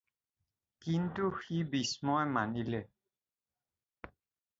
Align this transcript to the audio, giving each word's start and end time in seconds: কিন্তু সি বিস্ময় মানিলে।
কিন্তু 0.83 1.23
সি 1.41 1.57
বিস্ময় 1.73 2.27
মানিলে। 2.37 2.81